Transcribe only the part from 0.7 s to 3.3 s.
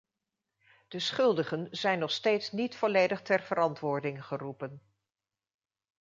De schuldigen zijn nog steeds niet volledig